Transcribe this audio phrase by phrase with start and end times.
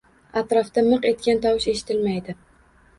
[0.41, 2.41] Atrofda miq etgan tovush eshitilmaydi